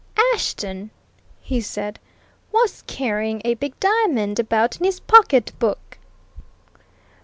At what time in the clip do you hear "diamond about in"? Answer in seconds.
3.79-4.83